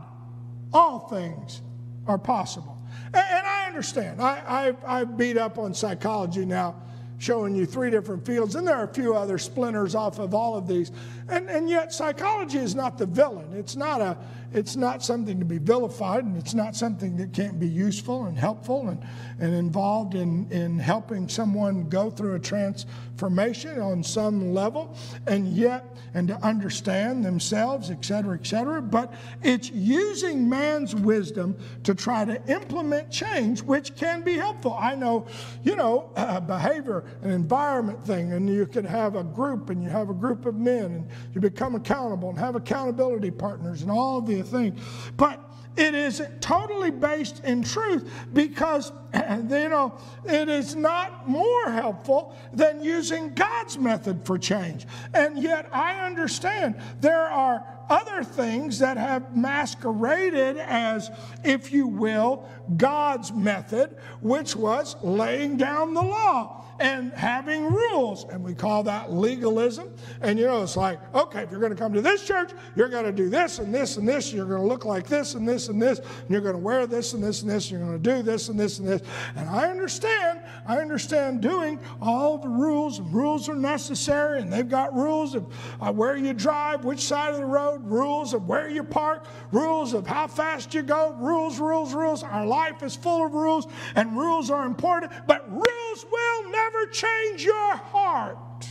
[0.72, 1.61] all things
[2.07, 2.78] are possible.
[3.07, 4.22] And, and I understand.
[4.22, 6.76] I, I, I beat up on psychology now,
[7.18, 10.57] showing you three different fields, and there are a few other splinters off of all
[10.57, 10.92] of these.
[11.28, 13.53] And, and yet, psychology is not the villain.
[13.55, 14.16] It's not, a,
[14.55, 18.38] it's not something to be vilified, and it's not something that can't be useful and
[18.38, 19.03] helpful and,
[19.38, 24.96] and involved in, in helping someone go through a transformation on some level,
[25.26, 28.82] and yet, and to understand themselves, et cetera, et cetera.
[28.82, 34.76] But it's using man's wisdom to try to implement change, which can be helpful.
[34.78, 35.26] I know,
[35.62, 36.11] you know,
[36.46, 40.46] behavior, an environment thing, and you can have a group, and you have a group
[40.46, 44.80] of men, and you become accountable and have accountability partners and all of the things.
[45.16, 45.40] But
[45.76, 52.84] it is totally based in truth because you know it is not more helpful than
[52.84, 54.86] using God's method for change.
[55.14, 61.11] And yet I understand there are other things that have masqueraded as,
[61.45, 68.24] if you will, God's method, which was laying down the law and having rules.
[68.24, 69.95] And we call that legalism.
[70.20, 72.88] And you know, it's like, okay, if you're going to come to this church, you're
[72.88, 74.32] going to do this and this and this.
[74.32, 76.01] You're going to look like this and this and this.
[76.01, 77.70] And you're going to wear this and this and this.
[77.70, 79.03] And you're going to do this and this and this.
[79.36, 82.99] And I understand, I understand doing all the rules.
[82.99, 84.40] And rules are necessary.
[84.40, 88.35] And they've got rules of uh, where you drive, which side of the road, rules
[88.35, 92.22] of where you park, rules of how fast you go, rules, rules, rules.
[92.22, 95.12] Our life is full of rules, and rules are important.
[95.26, 98.68] But rules will never change your heart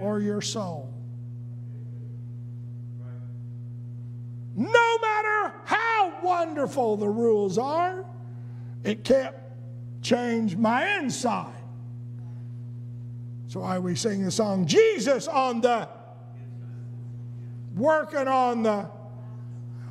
[0.00, 0.92] or your soul.
[4.54, 8.04] No matter how wonderful the rules are,
[8.82, 9.34] it can't
[10.02, 11.52] change my inside.
[13.46, 15.88] So why we sing the song Jesus on the
[17.78, 18.88] working on the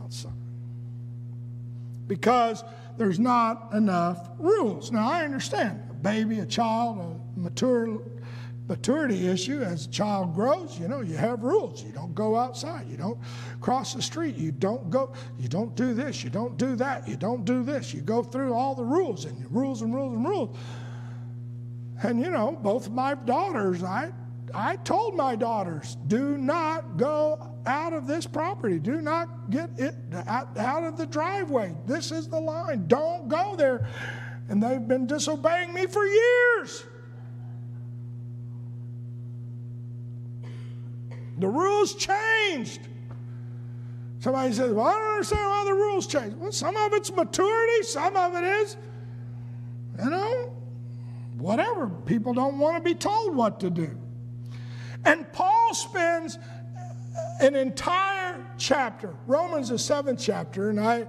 [0.02, 0.32] outside.
[2.08, 2.64] Because
[2.98, 4.92] there's not enough rules.
[4.92, 8.02] Now I understand a baby, a child, a mature
[8.68, 9.62] maturity issue.
[9.62, 11.84] As a child grows you know you have rules.
[11.84, 12.88] You don't go outside.
[12.90, 13.20] You don't
[13.62, 14.36] cross the street.
[14.36, 16.24] You don't go you don't do this.
[16.24, 17.08] You don't do that.
[17.08, 17.94] You don't do this.
[17.94, 20.58] You go through all the rules and rules and rules and rules.
[22.04, 24.12] And you know, both my daughters, I
[24.54, 28.80] I told my daughters, do not go out of this property.
[28.80, 29.96] Do not get it
[30.28, 31.76] out of the driveway.
[31.86, 32.88] This is the line.
[32.88, 33.88] Don't go there.
[34.50, 36.86] And they've been disobeying me for years.
[41.40, 42.88] The rules changed.
[44.20, 46.38] Somebody says, Well, I don't understand why the rules changed.
[46.38, 48.78] Well, some of it's maturity, some of it is,
[50.04, 50.56] you know,
[51.38, 51.88] whatever.
[51.88, 53.98] People don't want to be told what to do.
[55.06, 56.40] And Paul spends
[57.40, 61.06] an entire chapter, Romans, the seventh chapter, and I,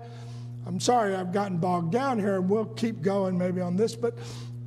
[0.67, 4.19] I'm sorry I've gotten bogged down here, and we'll keep going maybe on this, but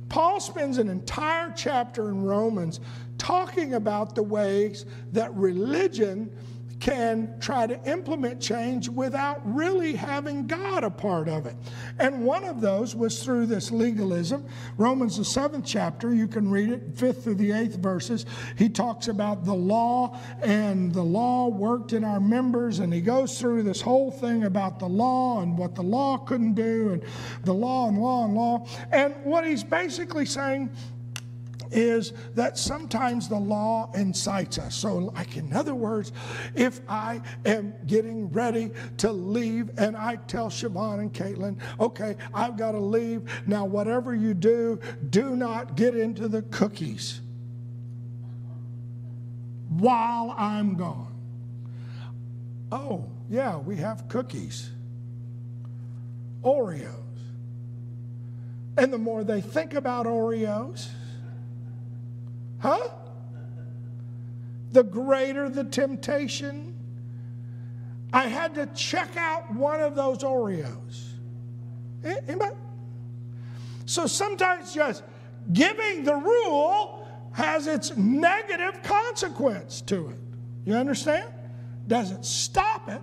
[0.08, 2.80] Paul spends an entire chapter in Romans
[3.16, 6.30] talking about the ways that religion
[6.82, 11.54] can try to implement change without really having God a part of it.
[12.00, 14.44] And one of those was through this legalism.
[14.78, 18.26] Romans, the seventh chapter, you can read it, fifth through the eighth verses.
[18.58, 23.38] He talks about the law and the law worked in our members, and he goes
[23.38, 27.04] through this whole thing about the law and what the law couldn't do, and
[27.44, 28.66] the law and law and law.
[28.90, 30.68] And what he's basically saying
[31.72, 34.74] is that sometimes the law incites us.
[34.74, 36.12] So, like in other words,
[36.54, 42.56] if I am getting ready to leave and I tell Siobhan and Caitlin, okay, I've
[42.56, 43.22] got to leave.
[43.46, 44.78] Now, whatever you do,
[45.10, 47.20] do not get into the cookies
[49.68, 51.08] while I'm gone.
[52.70, 54.70] Oh, yeah, we have cookies,
[56.42, 56.98] Oreos.
[58.76, 60.88] And the more they think about Oreos,
[62.62, 62.88] Huh?
[64.70, 66.76] The greater the temptation.
[68.12, 71.08] I had to check out one of those Oreos.
[72.04, 72.54] Eh, anybody?
[73.84, 75.02] So sometimes just
[75.52, 80.18] giving the rule has its negative consequence to it.
[80.64, 81.28] You understand?
[81.88, 83.02] Doesn't stop it.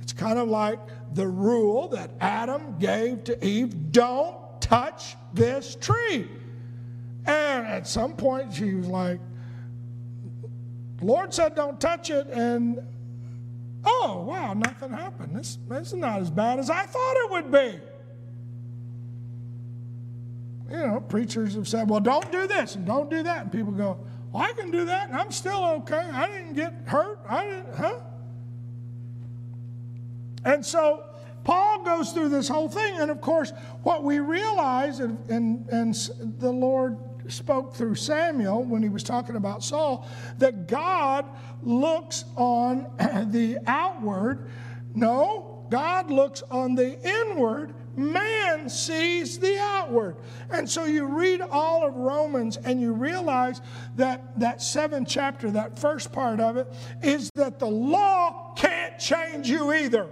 [0.00, 0.78] It's kind of like
[1.14, 6.28] the rule that Adam gave to Eve don't touch this tree.
[7.26, 9.20] And at some point, she was like,
[11.02, 12.26] Lord said, don't touch it.
[12.28, 12.80] And
[13.84, 15.36] oh, wow, nothing happened.
[15.36, 17.80] This, this is not as bad as I thought it would be.
[20.70, 23.42] You know, preachers have said, well, don't do this and don't do that.
[23.42, 23.98] And people go,
[24.32, 25.96] well, I can do that and I'm still okay.
[25.96, 27.18] I didn't get hurt.
[27.28, 27.98] I didn't, huh?
[30.44, 31.04] And so
[31.42, 32.98] Paul goes through this whole thing.
[32.98, 33.52] And of course,
[33.82, 35.94] what we realize, and, and, and
[36.38, 36.96] the Lord
[37.30, 40.06] spoke through Samuel when he was talking about Saul
[40.38, 41.26] that God
[41.62, 42.86] looks on
[43.30, 44.48] the outward.
[44.94, 47.74] No, God looks on the inward.
[47.96, 50.16] Man sees the outward.
[50.50, 53.60] And so you read all of Romans and you realize
[53.96, 56.72] that that seventh chapter, that first part of it,
[57.02, 60.08] is that the law can't change you either.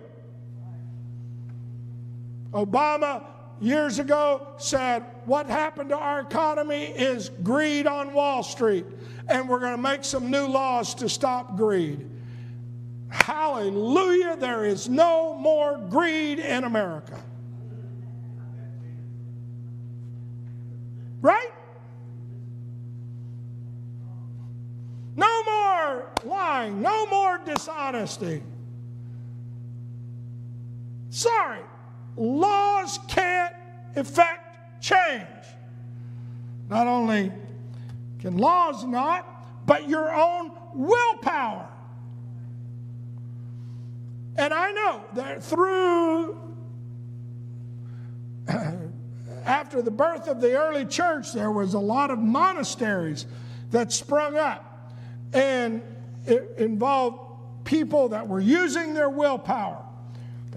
[2.53, 3.25] Obama
[3.61, 8.87] years ago said, What happened to our economy is greed on Wall Street,
[9.29, 12.09] and we're going to make some new laws to stop greed.
[13.09, 17.19] Hallelujah, there is no more greed in America.
[21.21, 21.51] Right?
[25.17, 28.43] No more lying, no more dishonesty.
[31.11, 31.63] Sorry,
[32.19, 33.55] laws can't
[33.97, 35.27] effect change.
[36.69, 37.33] Not only
[38.21, 41.69] can laws not, but your own willpower.
[44.37, 46.39] And I know that through,
[49.45, 53.27] after the birth of the early church, there was a lot of monasteries
[53.71, 54.93] that sprung up.
[55.33, 55.83] And
[56.27, 59.85] it involved people that were using their willpower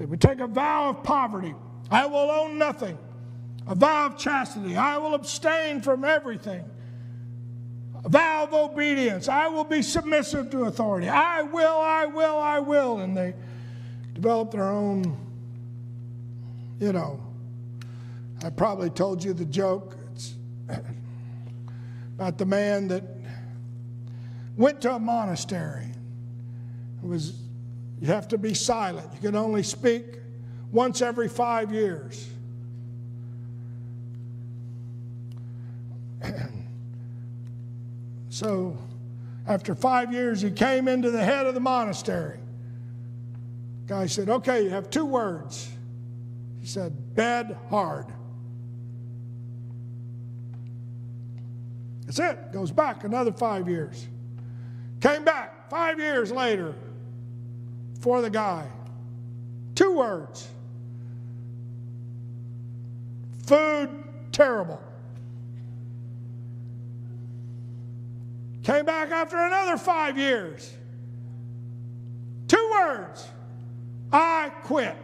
[0.05, 1.55] would take a vow of poverty
[1.91, 2.97] I will own nothing.
[3.67, 6.63] A vow of chastity I will abstain from everything.
[8.03, 11.09] A vow of obedience I will be submissive to authority.
[11.09, 12.99] I will, I will, I will.
[12.99, 13.35] And they
[14.13, 15.17] develop their own,
[16.79, 17.19] you know.
[18.43, 19.97] I probably told you the joke.
[20.13, 20.33] It's
[22.15, 23.03] about the man that
[24.55, 25.91] went to a monastery.
[27.03, 27.40] It was
[28.01, 29.07] you have to be silent.
[29.13, 30.17] You can only speak
[30.71, 32.27] once every five years.
[38.29, 38.75] so,
[39.47, 42.39] after five years, he came into the head of the monastery.
[43.85, 45.69] Guy said, Okay, you have two words.
[46.59, 48.07] He said, Bed hard.
[52.07, 52.51] That's it.
[52.51, 54.07] Goes back another five years.
[55.01, 56.73] Came back five years later
[58.01, 58.67] for the guy.
[59.75, 60.49] Two words
[63.45, 63.89] food
[64.31, 64.81] terrible.
[68.63, 70.73] Came back after another five years.
[72.47, 73.27] Two words
[74.13, 74.95] I quit.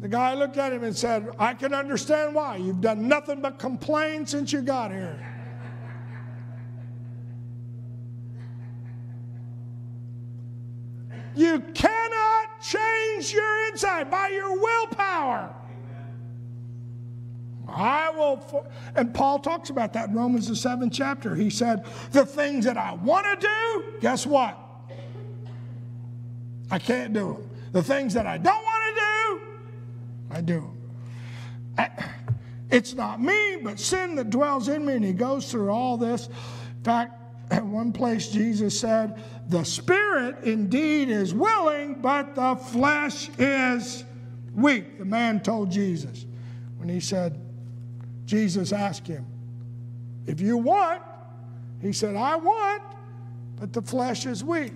[0.00, 2.56] The guy looked at him and said, I can understand why.
[2.56, 5.37] You've done nothing but complain since you got here.
[11.38, 15.54] You cannot change your inside by your willpower.
[17.68, 18.66] I will,
[18.96, 21.36] and Paul talks about that in Romans, the seventh chapter.
[21.36, 24.58] He said, The things that I want to do, guess what?
[26.72, 27.50] I can't do them.
[27.70, 29.40] The things that I don't want to do,
[30.32, 30.72] I do
[31.76, 31.90] them.
[32.70, 34.92] It's not me, but sin that dwells in me.
[34.94, 36.26] And he goes through all this.
[36.26, 43.30] In fact, at one place, Jesus said, The spirit indeed is willing, but the flesh
[43.38, 44.04] is
[44.54, 44.98] weak.
[44.98, 46.26] The man told Jesus
[46.78, 47.40] when he said,
[48.24, 49.24] Jesus asked him,
[50.26, 51.02] If you want,
[51.80, 52.82] he said, I want,
[53.56, 54.72] but the flesh is weak.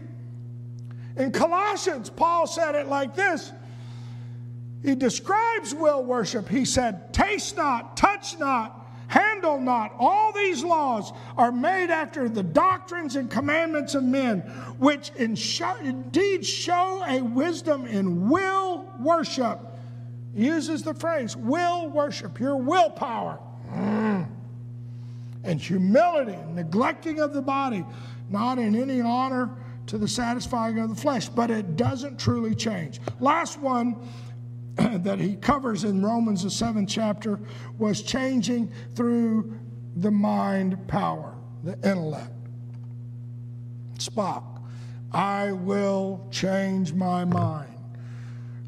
[1.16, 3.52] In Colossians, Paul said it like this.
[4.82, 6.48] He describes will worship.
[6.48, 8.81] He said, Taste not, touch not,
[9.12, 9.94] handle not.
[9.98, 14.40] All these laws are made after the doctrines and commandments of men,
[14.78, 15.36] which in
[15.82, 19.60] indeed show a wisdom in will worship
[20.34, 23.38] uses the phrase will worship, your willpower,
[23.70, 24.26] mm.
[25.44, 27.84] and humility, neglecting of the body,
[28.30, 29.50] not in any honor
[29.86, 32.98] to the satisfying of the flesh, but it doesn't truly change.
[33.20, 33.96] Last one
[34.76, 37.38] that he covers in Romans, the seventh chapter,
[37.78, 39.58] was changing through
[39.96, 42.32] the mind power, the intellect.
[43.98, 44.44] Spock,
[45.12, 47.68] I will change my mind.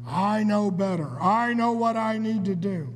[0.07, 1.19] I know better.
[1.19, 2.93] I know what I need to do.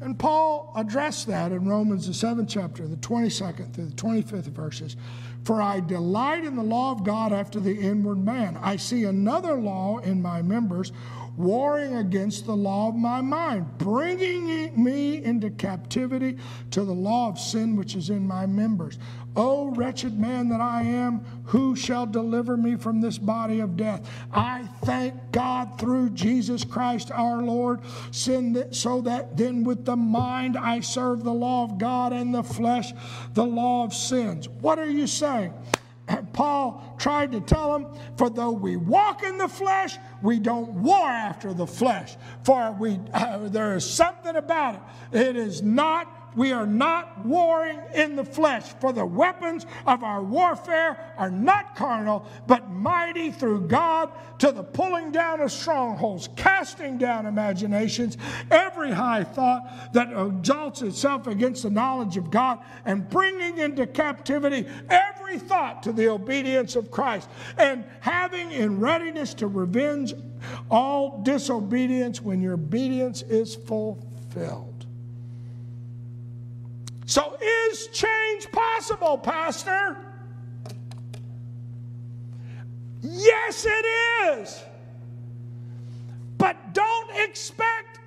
[0.00, 4.96] And Paul addressed that in Romans, the seventh chapter, the 22nd through the 25th verses.
[5.44, 8.56] For I delight in the law of God after the inward man.
[8.62, 10.92] I see another law in my members,
[11.38, 16.36] warring against the law of my mind, bringing me into captivity
[16.72, 18.98] to the law of sin which is in my members.
[19.36, 24.10] O wretched man that I am, who shall deliver me from this body of death?
[24.32, 27.80] I thank God through Jesus Christ our Lord,
[28.10, 32.92] so that then with the mind I serve the law of God and the flesh
[33.34, 34.48] the law of sins.
[34.48, 35.54] What are you saying?
[36.32, 37.86] Paul tried to tell them,
[38.16, 42.16] for though we walk in the flesh, we don't war after the flesh.
[42.44, 44.74] For we, uh, there is something about
[45.12, 45.20] it.
[45.20, 50.22] It is not we are not warring in the flesh, for the weapons of our
[50.22, 56.96] warfare are not carnal, but mighty through God to the pulling down of strongholds, casting
[56.96, 58.16] down imaginations,
[58.52, 64.64] every high thought that exalts itself against the knowledge of God, and bringing into captivity
[64.88, 67.28] every thought to the obedience of Christ,
[67.58, 70.14] and having in readiness to revenge
[70.70, 74.67] all disobedience when your obedience is fulfilled.
[77.08, 79.96] So, is change possible, Pastor?
[83.00, 83.86] Yes, it
[84.36, 84.62] is.
[86.36, 88.00] But don't expect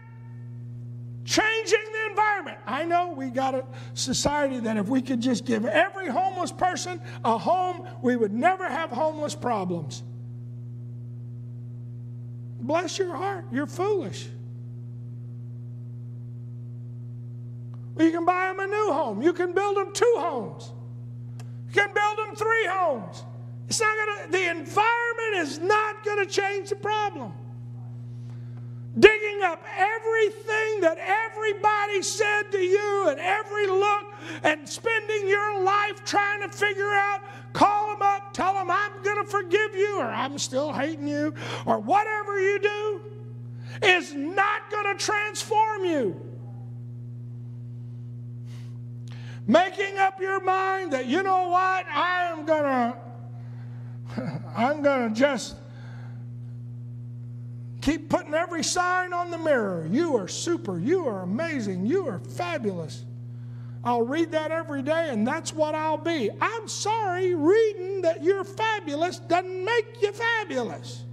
[1.25, 2.59] changing the environment.
[2.67, 7.01] I know we got a society that if we could just give every homeless person
[7.25, 10.03] a home, we would never have homeless problems.
[12.59, 14.27] Bless your heart, you're foolish.
[17.97, 19.21] You can buy them a new home.
[19.21, 20.71] You can build them two homes.
[21.67, 23.23] You can build them three homes.
[23.67, 27.31] It's not gonna, the environment is not going to change the problem.
[28.99, 34.13] Digging up everything that everybody said to you and every look
[34.43, 37.21] and spending your life trying to figure out,
[37.53, 41.33] call them up, tell them I'm going to forgive you or I'm still hating you
[41.65, 43.01] or whatever you do
[43.81, 46.30] is not going to transform you.
[49.47, 51.85] Making up your mind that you know what?
[51.93, 52.97] I'm gonna
[54.55, 55.55] i'm gonna just
[57.81, 59.87] keep putting every sign on the mirror.
[59.89, 63.05] You are super you are amazing you are fabulous.
[63.83, 66.29] I'll read that every day and that's what i'll be.
[66.39, 71.03] I'm sorry reading that you're fabulous doesn't make you fabulous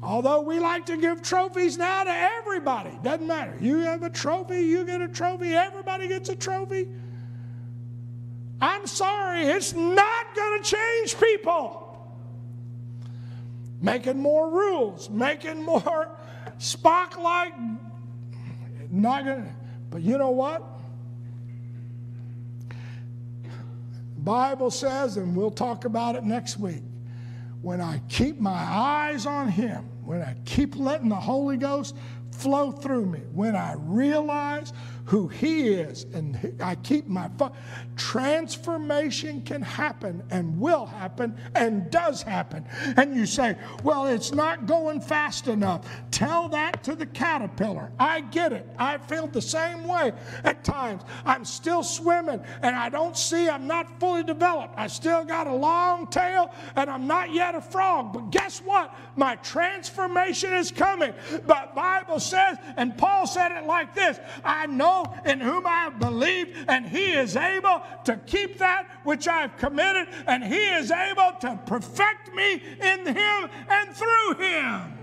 [0.00, 3.56] Although we like to give trophies now to everybody, doesn't matter.
[3.60, 6.86] You have a trophy, you get a trophy, everybody gets a trophy.
[8.60, 11.84] I'm sorry, it's not going to change people.
[13.80, 16.10] Making more rules, making more
[16.58, 17.54] Spock like,
[18.90, 19.50] not going to.
[19.90, 20.64] But you know what?
[24.18, 26.82] Bible says, and we'll talk about it next week,
[27.68, 31.94] when I keep my eyes on Him, when I keep letting the Holy Ghost
[32.30, 34.72] flow through me, when I realize
[35.08, 37.52] who He is, and I keep my fo-
[37.96, 42.66] transformation can happen and will happen and does happen.
[42.98, 45.88] And you say, Well, it's not going fast enough.
[46.10, 47.90] Tell that to the caterpillar.
[47.98, 48.68] I get it.
[48.78, 50.12] I feel the same way
[50.44, 51.02] at times.
[51.24, 54.74] I'm still swimming and I don't see, I'm not fully developed.
[54.76, 58.12] I still got a long tail and I'm not yet a frog.
[58.12, 58.94] But guess what?
[59.16, 61.14] My transformation is coming.
[61.46, 65.98] But Bible says, and Paul said it like this I know in whom I have
[65.98, 71.32] believed, and he is able to keep that which I've committed, and he is able
[71.40, 74.98] to perfect me in him and through him.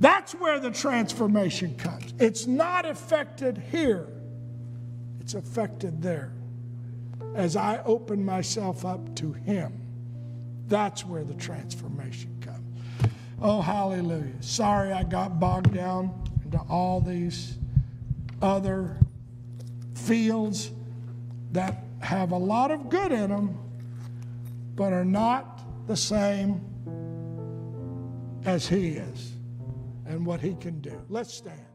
[0.00, 2.14] That's where the transformation comes.
[2.18, 4.06] It's not affected here,
[5.20, 6.32] it's affected there.
[7.34, 9.72] As I open myself up to Him,
[10.66, 13.12] that's where the transformation comes.
[13.40, 14.40] Oh, hallelujah.
[14.40, 17.58] Sorry I got bogged down into all these
[18.40, 18.96] other
[19.94, 20.72] fields
[21.52, 23.58] that have a lot of good in them,
[24.74, 26.64] but are not the same
[28.46, 29.32] as He is
[30.06, 30.98] and what He can do.
[31.10, 31.67] Let's stand.